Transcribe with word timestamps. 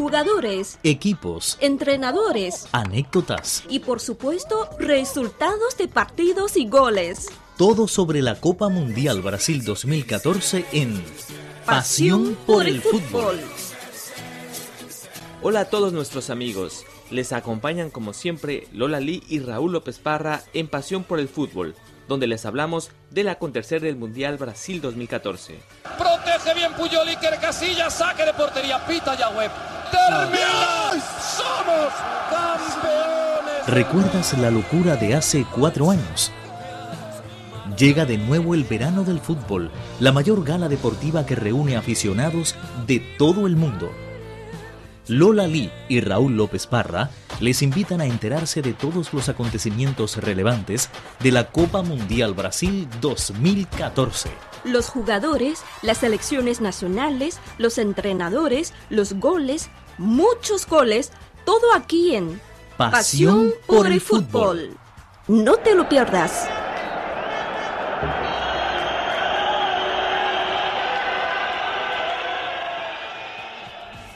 jugadores, 0.00 0.78
equipos, 0.82 1.58
entrenadores 1.60 2.68
anécdotas, 2.72 3.64
y 3.68 3.80
por 3.80 4.00
supuesto 4.00 4.70
resultados 4.78 5.76
de 5.76 5.88
partidos 5.88 6.56
y 6.56 6.66
goles. 6.66 7.28
todo 7.58 7.86
sobre 7.86 8.22
la 8.22 8.40
Copa 8.40 8.70
Mundial 8.70 9.20
Brasil 9.20 9.62
2014 9.62 10.64
en 10.72 11.04
Pasión 11.66 12.34
por 12.46 12.66
el 12.66 12.80
Fútbol. 12.80 13.38
Hola 15.42 15.60
a 15.60 15.64
todos 15.66 15.92
nuestros 15.92 16.30
amigos. 16.30 16.86
Les 17.10 17.34
acompañan 17.34 17.90
como 17.90 18.14
siempre 18.14 18.68
Lola 18.72 19.00
Lee 19.00 19.22
y 19.28 19.40
Raúl 19.40 19.72
López 19.72 19.98
Parra 19.98 20.44
en 20.54 20.68
Pasión 20.68 21.04
por 21.04 21.20
el 21.20 21.28
Fútbol, 21.28 21.74
donde 22.08 22.26
les 22.26 22.46
hablamos 22.46 22.90
del 23.10 23.28
acontecer 23.28 23.82
del 23.82 23.96
Mundial 23.96 24.38
Brasil 24.38 24.80
2014. 24.80 25.58
Protege 25.98 26.54
bien 26.54 26.72
Puyol 26.72 27.06
Iker 27.06 27.38
Casillas, 27.38 27.92
saque 27.92 28.24
de 28.24 28.32
portería, 28.32 28.82
pita 28.86 29.14
ya 29.14 29.28
web. 29.28 29.50
¡Termina! 29.90 30.90
¡Somos 31.20 31.92
campeones! 32.30 33.66
¿Recuerdas 33.66 34.38
la 34.38 34.50
locura 34.50 34.96
de 34.96 35.14
hace 35.14 35.44
cuatro 35.54 35.90
años? 35.90 36.32
Llega 37.76 38.04
de 38.04 38.18
nuevo 38.18 38.54
el 38.54 38.64
verano 38.64 39.04
del 39.04 39.20
fútbol, 39.20 39.70
la 40.00 40.12
mayor 40.12 40.44
gala 40.44 40.68
deportiva 40.68 41.24
que 41.24 41.34
reúne 41.34 41.76
aficionados 41.76 42.54
de 42.86 43.00
todo 43.16 43.46
el 43.46 43.56
mundo. 43.56 43.90
Lola 45.08 45.46
Lee 45.46 45.70
y 45.88 46.00
Raúl 46.00 46.36
López 46.36 46.66
Parra 46.66 47.10
les 47.40 47.62
invitan 47.62 48.00
a 48.00 48.06
enterarse 48.06 48.62
de 48.62 48.74
todos 48.74 49.12
los 49.12 49.28
acontecimientos 49.28 50.18
relevantes 50.18 50.90
de 51.20 51.32
la 51.32 51.50
Copa 51.50 51.82
Mundial 51.82 52.34
Brasil 52.34 52.86
2014. 53.00 54.30
Los 54.64 54.88
jugadores, 54.88 55.64
las 55.82 55.98
selecciones 55.98 56.60
nacionales, 56.60 57.40
los 57.58 57.78
entrenadores, 57.78 58.74
los 58.90 59.14
goles, 59.14 59.70
muchos 59.98 60.66
goles, 60.66 61.12
todo 61.44 61.74
aquí 61.74 62.14
en 62.14 62.40
Pasión 62.76 63.52
por 63.66 63.86
el 63.86 64.00
fútbol. 64.00 64.74
No 65.28 65.56
te 65.56 65.74
lo 65.74 65.86
pierdas. 65.86 66.48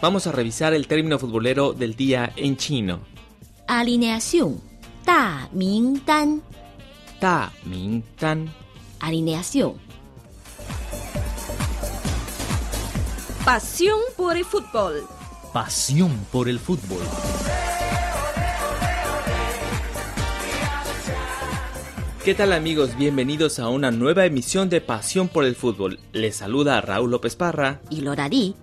Vamos 0.00 0.26
a 0.26 0.32
revisar 0.32 0.72
el 0.72 0.86
término 0.86 1.18
futbolero 1.18 1.74
del 1.74 1.94
día 1.94 2.32
en 2.36 2.56
chino. 2.56 3.00
Alineación. 3.66 4.60
Ta 5.04 5.50
Ming 5.52 6.02
Dan. 6.06 6.42
Ta 7.20 7.52
Ming 7.64 8.02
Tan. 8.18 8.50
Alineación. 9.00 9.74
Pasión 13.44 14.00
por 14.16 14.38
el 14.38 14.44
fútbol. 14.46 15.06
Pasión 15.54 16.10
por 16.32 16.48
el 16.48 16.58
fútbol. 16.58 16.98
¿Qué 22.24 22.34
tal 22.34 22.52
amigos? 22.52 22.96
Bienvenidos 22.98 23.60
a 23.60 23.68
una 23.68 23.92
nueva 23.92 24.26
emisión 24.26 24.68
de 24.68 24.80
Pasión 24.80 25.28
por 25.28 25.44
el 25.44 25.54
Fútbol. 25.54 26.00
Les 26.12 26.34
saluda 26.34 26.80
Raúl 26.80 27.12
López 27.12 27.36
Parra. 27.36 27.80
Y 27.88 28.00
Lorari. 28.00 28.56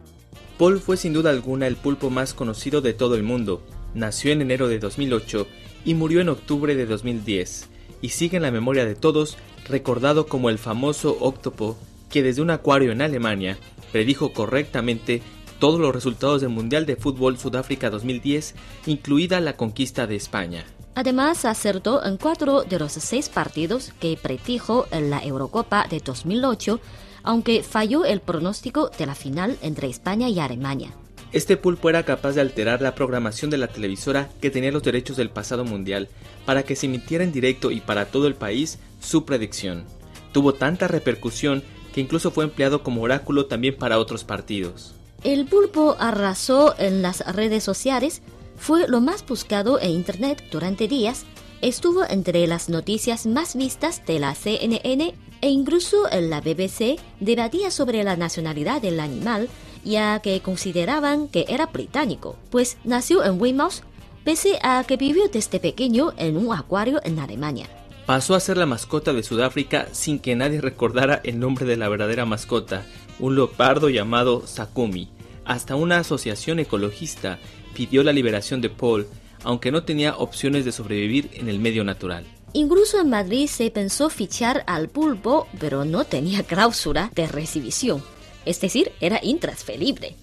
Paul 0.57 0.81
fue 0.81 0.97
sin 0.97 1.13
duda 1.13 1.29
alguna 1.29 1.65
el 1.65 1.77
pulpo 1.77 2.09
más 2.09 2.33
conocido 2.33 2.81
de 2.81 2.91
todo 2.91 3.15
el 3.15 3.23
mundo. 3.23 3.63
Nació 3.93 4.33
en 4.33 4.41
enero 4.41 4.67
de 4.67 4.79
2008 4.79 5.47
y 5.85 5.93
murió 5.93 6.19
en 6.19 6.27
octubre 6.27 6.75
de 6.75 6.85
2010, 6.85 7.69
y 8.01 8.09
sigue 8.09 8.35
en 8.35 8.43
la 8.43 8.51
memoria 8.51 8.83
de 8.83 8.95
todos 8.95 9.37
recordado 9.65 10.25
como 10.25 10.49
el 10.49 10.57
famoso 10.57 11.15
octopo 11.21 11.77
que 12.09 12.21
desde 12.21 12.41
un 12.41 12.49
acuario 12.49 12.91
en 12.91 13.01
Alemania 13.01 13.57
predijo 13.93 14.33
correctamente 14.33 15.21
todos 15.61 15.79
los 15.79 15.93
resultados 15.93 16.41
del 16.41 16.49
Mundial 16.49 16.87
de 16.87 16.95
Fútbol 16.95 17.37
Sudáfrica 17.37 17.91
2010, 17.91 18.55
incluida 18.87 19.39
la 19.39 19.55
conquista 19.55 20.07
de 20.07 20.15
España. 20.15 20.65
Además, 20.95 21.45
acertó 21.45 22.03
en 22.03 22.17
cuatro 22.17 22.63
de 22.63 22.79
los 22.79 22.93
seis 22.93 23.29
partidos 23.29 23.93
que 23.99 24.17
predijo 24.19 24.87
en 24.89 25.11
la 25.11 25.23
Eurocopa 25.23 25.85
de 25.87 25.99
2008, 25.99 26.79
aunque 27.21 27.61
falló 27.61 28.05
el 28.05 28.21
pronóstico 28.21 28.89
de 28.97 29.05
la 29.05 29.13
final 29.13 29.55
entre 29.61 29.87
España 29.87 30.29
y 30.29 30.39
Alemania. 30.39 30.93
Este 31.31 31.57
pulpo 31.57 31.91
era 31.91 32.03
capaz 32.03 32.33
de 32.33 32.41
alterar 32.41 32.81
la 32.81 32.95
programación 32.95 33.51
de 33.51 33.59
la 33.59 33.67
televisora 33.67 34.29
que 34.41 34.49
tenía 34.49 34.71
los 34.71 34.81
derechos 34.81 35.15
del 35.15 35.29
pasado 35.29 35.63
mundial 35.63 36.09
para 36.43 36.63
que 36.63 36.75
se 36.75 36.87
emitiera 36.87 37.23
en 37.23 37.31
directo 37.31 37.69
y 37.69 37.81
para 37.81 38.07
todo 38.07 38.25
el 38.25 38.33
país 38.33 38.79
su 38.99 39.25
predicción. 39.25 39.85
Tuvo 40.33 40.55
tanta 40.55 40.87
repercusión 40.87 41.61
que 41.93 42.01
incluso 42.01 42.31
fue 42.31 42.45
empleado 42.45 42.81
como 42.81 43.03
oráculo 43.03 43.45
también 43.45 43.77
para 43.77 43.99
otros 43.99 44.23
partidos. 44.23 44.95
El 45.23 45.45
pulpo 45.45 45.95
arrasó 45.99 46.73
en 46.79 47.03
las 47.03 47.19
redes 47.35 47.63
sociales, 47.63 48.23
fue 48.57 48.87
lo 48.87 49.01
más 49.01 49.23
buscado 49.23 49.79
en 49.79 49.91
Internet 49.91 50.43
durante 50.51 50.87
días, 50.87 51.25
estuvo 51.61 52.03
entre 52.03 52.47
las 52.47 52.69
noticias 52.69 53.27
más 53.27 53.55
vistas 53.55 54.03
de 54.07 54.19
la 54.19 54.33
CNN 54.33 55.13
e 55.41 55.49
incluso 55.49 56.11
en 56.11 56.31
la 56.31 56.41
BBC 56.41 56.99
debatía 57.19 57.69
sobre 57.69 58.03
la 58.03 58.15
nacionalidad 58.15 58.81
del 58.81 58.99
animal, 58.99 59.47
ya 59.83 60.19
que 60.21 60.41
consideraban 60.41 61.27
que 61.27 61.45
era 61.47 61.67
británico, 61.67 62.35
pues 62.49 62.77
nació 62.83 63.23
en 63.23 63.39
Weymouth, 63.39 63.83
pese 64.23 64.57
a 64.63 64.83
que 64.87 64.97
vivió 64.97 65.27
desde 65.31 65.59
pequeño 65.59 66.13
en 66.17 66.35
un 66.35 66.51
acuario 66.51 66.99
en 67.03 67.19
Alemania. 67.19 67.67
Pasó 68.07 68.33
a 68.33 68.39
ser 68.39 68.57
la 68.57 68.65
mascota 68.65 69.13
de 69.13 69.23
Sudáfrica 69.23 69.87
sin 69.91 70.19
que 70.19 70.35
nadie 70.35 70.59
recordara 70.59 71.21
el 71.23 71.39
nombre 71.39 71.65
de 71.65 71.77
la 71.77 71.87
verdadera 71.87 72.25
mascota, 72.25 72.85
un 73.21 73.35
leopardo 73.35 73.87
llamado 73.87 74.45
Sakumi. 74.45 75.09
Hasta 75.45 75.75
una 75.75 75.99
asociación 75.99 76.59
ecologista 76.59 77.39
pidió 77.73 78.03
la 78.03 78.11
liberación 78.11 78.59
de 78.59 78.69
Paul, 78.69 79.07
aunque 79.43 79.71
no 79.71 79.83
tenía 79.83 80.17
opciones 80.17 80.65
de 80.65 80.71
sobrevivir 80.71 81.29
en 81.33 81.47
el 81.47 81.59
medio 81.59 81.83
natural. 81.83 82.25
Incluso 82.53 82.99
en 82.99 83.09
Madrid 83.09 83.47
se 83.47 83.71
pensó 83.71 84.09
fichar 84.09 84.63
al 84.67 84.89
pulpo, 84.89 85.47
pero 85.59 85.85
no 85.85 86.03
tenía 86.03 86.43
cláusula 86.47 87.11
de 87.15 87.27
recibición, 87.27 88.03
es 88.45 88.59
decir, 88.59 88.91
era 88.99 89.19
intransferible. 89.23 90.15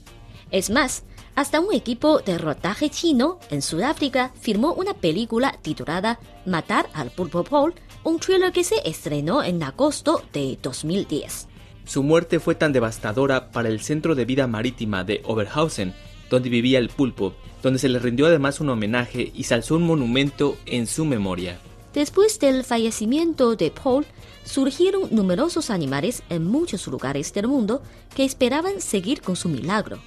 Es 0.51 0.71
más, 0.71 1.05
hasta 1.35 1.61
un 1.61 1.73
equipo 1.73 2.19
de 2.19 2.37
rodaje 2.37 2.91
chino 2.91 3.39
en 3.51 3.63
Sudáfrica 3.63 4.33
firmó 4.41 4.73
una 4.73 4.95
película 4.95 5.57
titulada 5.63 6.19
Matar 6.47 6.91
al 6.95 7.11
pulpo 7.11 7.45
Paul, 7.45 7.75
un 8.03 8.19
thriller 8.19 8.53
que 8.53 8.65
se 8.65 8.77
estrenó 8.85 9.45
en 9.45 9.63
agosto 9.63 10.23
de 10.33 10.59
2010. 10.61 11.49
Su 11.89 12.03
muerte 12.03 12.39
fue 12.39 12.55
tan 12.55 12.75
devastadora 12.75 13.51
para 13.51 13.71
el 13.71 13.81
centro 13.81 14.15
de 14.15 14.27
vida 14.27 14.47
marítima 14.47 15.05
de 15.05 15.23
Oberhausen, 15.25 15.95
donde 16.29 16.51
vivía 16.51 16.79
el 16.79 16.91
pulpo, 16.91 17.33
donde 17.63 17.79
se 17.79 17.89
le 17.89 17.99
rindió 17.99 18.27
además 18.27 18.61
un 18.61 18.69
homenaje 18.69 19.33
y 19.35 19.45
se 19.45 19.55
alzó 19.55 19.77
un 19.77 19.85
monumento 19.85 20.59
en 20.67 20.87
su 20.87 21.07
memoria. 21.07 21.59
Después 21.95 22.39
del 22.41 22.65
fallecimiento 22.65 23.57
de 23.57 23.71
Paul, 23.71 24.05
surgieron 24.45 25.09
numerosos 25.13 25.71
animales 25.71 26.23
en 26.29 26.45
muchos 26.45 26.87
lugares 26.89 27.33
del 27.33 27.49
mundo 27.49 27.81
que 28.15 28.27
esperaban 28.27 28.83
seguir 28.83 29.23
con 29.23 29.37
su 29.37 29.49
milagro. 29.49 29.99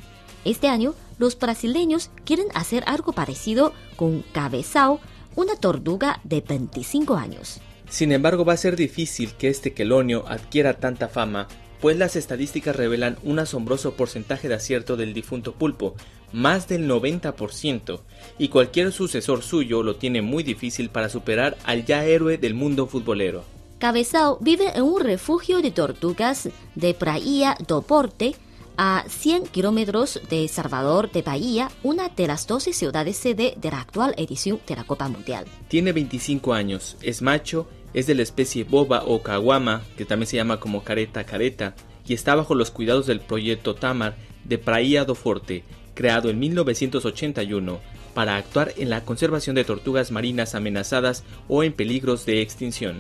Este 0.46 0.68
año, 0.68 0.94
los 1.18 1.38
brasileños 1.40 2.12
quieren 2.26 2.50
hacer 2.54 2.84
algo 2.86 3.12
parecido 3.14 3.74
con 3.96 4.22
Cabezao, 4.34 5.00
una 5.36 5.56
tortuga 5.56 6.20
de 6.24 6.42
25 6.42 7.16
años. 7.16 7.60
Sin 7.90 8.12
embargo, 8.12 8.46
va 8.46 8.54
a 8.54 8.58
ser 8.58 8.76
difícil 8.76 9.34
que 9.34 9.50
este 9.50 9.74
quelonio 9.74 10.26
adquiera 10.28 10.76
tanta 10.76 11.10
fama, 11.10 11.48
pues 11.82 11.98
las 11.98 12.16
estadísticas 12.16 12.76
revelan 12.76 13.18
un 13.24 13.40
asombroso 13.40 13.94
porcentaje 13.94 14.48
de 14.48 14.56
acierto 14.56 14.96
del 14.96 15.14
difunto 15.14 15.54
pulpo, 15.54 15.96
más 16.32 16.68
del 16.68 16.88
90%, 16.88 18.00
y 18.38 18.48
cualquier 18.50 18.92
sucesor 18.92 19.42
suyo 19.42 19.84
lo 19.84 19.96
tiene 19.96 20.22
muy 20.22 20.44
difícil 20.44 20.90
para 20.90 21.10
superar 21.10 21.58
al 21.66 21.86
ya 21.86 22.06
héroe 22.06 22.38
del 22.38 22.54
mundo 22.54 22.88
futbolero. 22.88 23.44
Cabezao 23.80 24.38
vive 24.40 24.72
en 24.76 24.84
un 24.84 25.02
refugio 25.02 25.62
de 25.62 25.72
tortugas 25.72 26.50
de 26.76 26.94
Praia 26.94 27.58
do 27.68 27.82
Porte, 27.82 28.36
a 28.78 29.04
100 29.08 29.48
kilómetros 29.48 30.22
de 30.30 30.48
Salvador 30.48 31.12
de 31.12 31.22
Bahía, 31.22 31.70
una 31.84 32.10
de 32.10 32.28
las 32.28 32.48
12 32.48 32.74
ciudades 32.74 33.18
sede 33.18 33.54
de 33.58 33.72
la 33.72 33.82
actual 33.82 34.14
edición 34.18 34.60
de 34.66 34.76
la 34.76 34.86
Copa 34.86 35.08
Mundial. 35.08 35.46
Tiene 35.68 35.92
25 35.92 36.54
años, 36.54 36.98
es 37.02 37.22
macho, 37.22 37.68
es 37.94 38.08
de 38.08 38.16
la 38.16 38.24
especie 38.24 38.64
boba 38.64 39.04
o 39.06 39.22
caguama, 39.22 39.82
que 39.98 40.06
también 40.06 40.28
se 40.28 40.38
llama 40.38 40.60
como 40.60 40.84
careta 40.84 41.24
careta, 41.24 41.76
y 42.08 42.14
está 42.14 42.36
bajo 42.36 42.56
los 42.56 42.72
cuidados 42.72 43.06
del 43.08 43.20
proyecto 43.20 43.76
Tamar 43.76 44.16
de 44.44 44.58
Praia 44.58 45.06
do 45.06 45.16
Forte, 45.16 45.64
creado 45.94 46.30
en 46.30 46.40
1981 46.40 47.80
para 48.14 48.36
actuar 48.36 48.74
en 48.78 48.90
la 48.90 49.06
conservación 49.06 49.56
de 49.56 49.64
tortugas 49.64 50.12
marinas 50.12 50.56
amenazadas 50.56 51.24
o 51.48 51.64
en 51.64 51.74
peligros 51.74 52.26
de 52.26 52.42
extinción. 52.42 53.00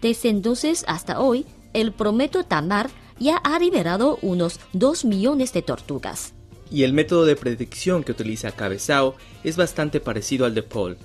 Desde 0.00 0.28
entonces 0.28 0.84
hasta 0.86 1.20
hoy, 1.20 1.46
el 1.72 1.92
Prometo 1.92 2.44
Tamar 2.44 2.90
ya 3.18 3.36
ha 3.36 3.58
liberado 3.58 4.18
unos 4.22 4.60
2 4.72 5.04
millones 5.04 5.52
de 5.52 5.62
tortugas. 5.62 6.34
Y 6.70 6.84
el 6.84 6.92
método 6.92 7.24
de 7.24 7.36
predicción 7.36 8.02
que 8.02 8.12
utiliza 8.12 8.52
Cabezao 8.52 9.14
es 9.44 9.56
bastante 9.56 10.00
parecido 10.00 10.46
al 10.46 10.54
de 10.54 10.62
Paul. 10.62 10.96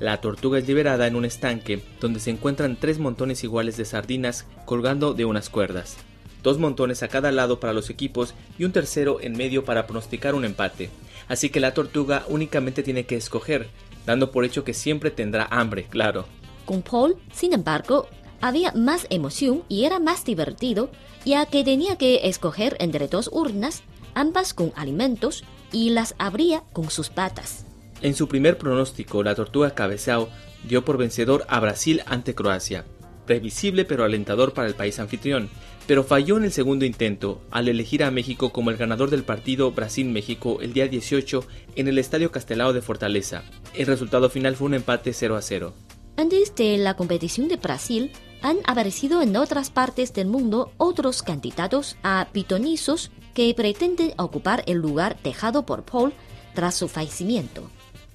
La 0.00 0.20
tortuga 0.20 0.58
es 0.58 0.66
liberada 0.66 1.06
en 1.06 1.14
un 1.14 1.24
estanque 1.24 1.82
donde 2.00 2.18
se 2.18 2.30
encuentran 2.30 2.76
tres 2.76 2.98
montones 2.98 3.44
iguales 3.44 3.76
de 3.76 3.84
sardinas 3.84 4.46
colgando 4.64 5.14
de 5.14 5.24
unas 5.24 5.50
cuerdas. 5.50 5.96
dos 6.42 6.58
montones 6.58 7.02
a 7.02 7.08
cada 7.08 7.32
lado 7.32 7.58
para 7.58 7.72
los 7.72 7.88
equipos 7.88 8.34
y 8.58 8.64
un 8.64 8.72
tercero 8.72 9.18
en 9.20 9.34
medio 9.36 9.64
para 9.64 9.86
pronosticar 9.86 10.34
un 10.34 10.44
empate. 10.44 10.90
Así 11.26 11.48
que 11.48 11.58
la 11.58 11.72
tortuga 11.72 12.24
únicamente 12.28 12.82
tiene 12.82 13.06
que 13.06 13.16
escoger, 13.16 13.68
dando 14.04 14.30
por 14.30 14.44
hecho 14.44 14.62
que 14.62 14.74
siempre 14.74 15.10
tendrá 15.10 15.48
hambre, 15.50 15.84
claro. 15.84 16.26
Con 16.66 16.82
Paul, 16.82 17.16
sin 17.32 17.54
embargo, 17.54 18.08
había 18.42 18.72
más 18.72 19.06
emoción 19.08 19.62
y 19.70 19.84
era 19.84 20.00
más 20.00 20.24
divertido, 20.26 20.90
ya 21.24 21.46
que 21.46 21.64
tenía 21.64 21.96
que 21.96 22.28
escoger 22.28 22.76
entre 22.78 23.08
dos 23.08 23.30
urnas, 23.32 23.82
ambas 24.14 24.52
con 24.52 24.70
alimentos, 24.76 25.44
y 25.72 25.90
las 25.90 26.14
abría 26.18 26.62
con 26.74 26.90
sus 26.90 27.08
patas. 27.08 27.64
En 28.00 28.14
su 28.14 28.28
primer 28.28 28.58
pronóstico, 28.58 29.22
la 29.22 29.34
tortuga 29.34 29.74
cabezao 29.74 30.28
dio 30.64 30.84
por 30.84 30.98
vencedor 30.98 31.44
a 31.48 31.60
Brasil 31.60 32.02
ante 32.06 32.34
Croacia, 32.34 32.84
previsible 33.26 33.84
pero 33.84 34.04
alentador 34.04 34.52
para 34.52 34.68
el 34.68 34.74
país 34.74 34.98
anfitrión, 34.98 35.48
pero 35.86 36.04
falló 36.04 36.36
en 36.36 36.44
el 36.44 36.52
segundo 36.52 36.84
intento 36.84 37.42
al 37.50 37.68
elegir 37.68 38.04
a 38.04 38.10
México 38.10 38.52
como 38.52 38.70
el 38.70 38.76
ganador 38.76 39.10
del 39.10 39.24
partido 39.24 39.72
Brasil-México 39.72 40.58
el 40.60 40.72
día 40.72 40.88
18 40.88 41.44
en 41.76 41.88
el 41.88 41.98
Estadio 41.98 42.30
Castelao 42.30 42.72
de 42.72 42.82
Fortaleza. 42.82 43.42
El 43.74 43.86
resultado 43.86 44.30
final 44.30 44.56
fue 44.56 44.66
un 44.66 44.74
empate 44.74 45.12
0 45.12 45.36
a 45.36 45.42
0. 45.42 45.74
Antes 46.16 46.54
de 46.54 46.78
la 46.78 46.94
competición 46.94 47.48
de 47.48 47.56
Brasil, 47.56 48.12
han 48.40 48.58
aparecido 48.66 49.20
en 49.20 49.36
otras 49.36 49.70
partes 49.70 50.12
del 50.12 50.28
mundo 50.28 50.70
otros 50.76 51.22
candidatos 51.22 51.96
a 52.02 52.28
pitonizos 52.32 53.10
que 53.34 53.52
pretenden 53.54 54.12
ocupar 54.16 54.62
el 54.66 54.78
lugar 54.78 55.16
dejado 55.22 55.66
por 55.66 55.84
Paul 55.84 56.12
tras 56.54 56.76
su 56.76 56.88
fallecimiento, 56.88 57.68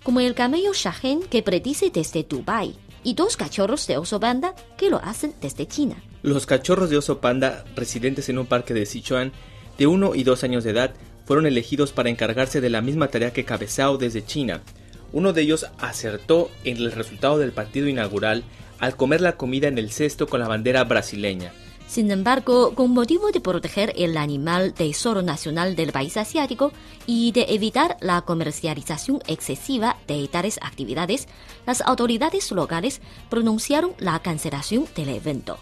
como 0.09 0.21
el 0.21 0.33
camello 0.33 0.71
Shahen 0.73 1.21
que 1.21 1.43
predice 1.43 1.91
desde 1.91 2.23
Dubai 2.23 2.73
y 3.03 3.13
dos 3.13 3.37
cachorros 3.37 3.85
de 3.85 3.97
oso 3.97 4.19
panda 4.19 4.55
que 4.75 4.89
lo 4.89 4.97
hacen 4.97 5.35
desde 5.39 5.67
China. 5.67 6.01
Los 6.23 6.47
cachorros 6.47 6.89
de 6.89 6.97
oso 6.97 7.21
panda, 7.21 7.63
residentes 7.75 8.27
en 8.27 8.39
un 8.39 8.47
parque 8.47 8.73
de 8.73 8.87
Sichuan, 8.87 9.31
de 9.77 9.85
1 9.85 10.15
y 10.15 10.23
2 10.23 10.43
años 10.43 10.63
de 10.63 10.71
edad, 10.71 10.95
fueron 11.25 11.45
elegidos 11.45 11.91
para 11.91 12.09
encargarse 12.09 12.59
de 12.59 12.71
la 12.71 12.81
misma 12.81 13.09
tarea 13.09 13.33
que 13.33 13.45
Cabezao 13.45 13.99
desde 13.99 14.25
China. 14.25 14.63
Uno 15.13 15.31
de 15.31 15.43
ellos 15.43 15.67
acertó 15.77 16.49
en 16.63 16.77
el 16.77 16.91
resultado 16.91 17.37
del 17.37 17.51
partido 17.51 17.87
inaugural 17.87 18.43
al 18.79 18.95
comer 18.95 19.21
la 19.21 19.37
comida 19.37 19.67
en 19.67 19.77
el 19.77 19.91
cesto 19.91 20.25
con 20.25 20.39
la 20.39 20.47
bandera 20.47 20.85
brasileña. 20.85 21.53
Sin 21.89 22.11
embargo, 22.11 22.75
con 22.75 22.91
motivo 22.91 23.31
de 23.31 23.41
proteger 23.41 23.93
el 23.97 24.15
animal 24.15 24.75
tesoro 24.75 25.23
nacional 25.23 25.75
del 25.75 25.91
país 25.91 26.17
asiático 26.17 26.71
y 27.07 27.31
de 27.31 27.47
evitar 27.49 27.97
la 27.99 28.21
comercialización 28.21 29.21
excesiva 29.25 29.97
de 30.07 30.27
tales 30.27 30.59
actividades, 30.61 31.27
las 31.65 31.81
autoridades 31.81 32.51
locales 32.51 33.01
pronunciaron 33.31 33.93
la 33.97 34.19
cancelación 34.19 34.85
del 34.95 35.09
evento. 35.09 35.57